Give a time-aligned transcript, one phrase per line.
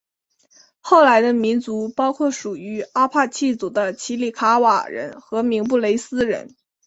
[0.79, 6.55] 后来的民族包括属于阿帕契族的奇里卡瓦人和明布雷斯人。